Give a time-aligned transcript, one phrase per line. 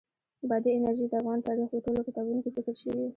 [0.49, 3.05] بادي انرژي د افغان تاریخ په ټولو کتابونو کې ذکر شوې.